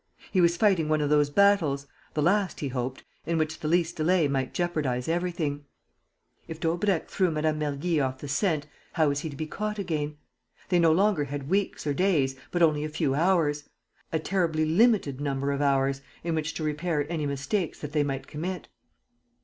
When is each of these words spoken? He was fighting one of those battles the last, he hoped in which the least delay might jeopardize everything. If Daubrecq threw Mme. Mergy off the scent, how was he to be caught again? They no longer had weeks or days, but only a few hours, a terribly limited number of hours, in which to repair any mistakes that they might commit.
He 0.31 0.41
was 0.41 0.57
fighting 0.57 0.89
one 0.89 0.99
of 0.99 1.11
those 1.11 1.29
battles 1.29 1.85
the 2.15 2.23
last, 2.23 2.59
he 2.59 2.69
hoped 2.69 3.03
in 3.27 3.37
which 3.37 3.59
the 3.59 3.67
least 3.67 3.97
delay 3.97 4.27
might 4.27 4.51
jeopardize 4.51 5.07
everything. 5.07 5.65
If 6.47 6.59
Daubrecq 6.59 7.07
threw 7.07 7.29
Mme. 7.29 7.53
Mergy 7.59 8.03
off 8.03 8.17
the 8.17 8.27
scent, 8.27 8.65
how 8.93 9.09
was 9.09 9.19
he 9.19 9.29
to 9.29 9.35
be 9.35 9.45
caught 9.45 9.77
again? 9.77 10.17
They 10.69 10.79
no 10.79 10.91
longer 10.91 11.25
had 11.25 11.51
weeks 11.51 11.85
or 11.85 11.93
days, 11.93 12.35
but 12.49 12.63
only 12.63 12.83
a 12.83 12.89
few 12.89 13.13
hours, 13.13 13.69
a 14.11 14.17
terribly 14.17 14.65
limited 14.65 15.21
number 15.21 15.51
of 15.51 15.61
hours, 15.61 16.01
in 16.23 16.33
which 16.33 16.55
to 16.55 16.63
repair 16.63 17.05
any 17.07 17.27
mistakes 17.27 17.77
that 17.81 17.91
they 17.93 18.01
might 18.03 18.25
commit. 18.25 18.69